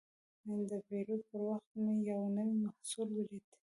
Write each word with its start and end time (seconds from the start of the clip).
د 0.69 0.71
پیرود 0.87 1.21
پر 1.29 1.41
وخت 1.49 1.69
مې 1.81 1.93
یو 2.09 2.21
نوی 2.37 2.57
محصول 2.65 3.07
ولید. 3.13 3.45